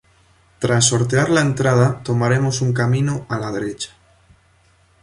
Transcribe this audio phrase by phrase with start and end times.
[0.57, 3.91] Tras sortear la entrada tomaremos un camino a la derecha.